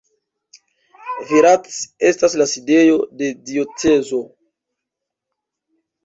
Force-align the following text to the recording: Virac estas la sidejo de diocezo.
Virac 1.31 1.67
estas 2.11 2.35
la 2.41 2.47
sidejo 2.53 2.95
de 3.19 3.29
diocezo. 3.49 4.23